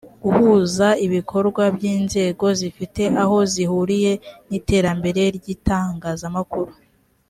[0.23, 4.11] guhuza ibikorwa by inzego zifite aho zihuriye
[4.47, 6.71] n iterambere ry itangazamakuru